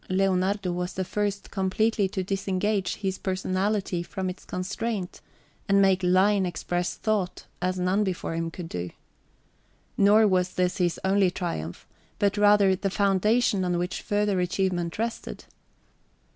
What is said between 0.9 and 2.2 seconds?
the first completely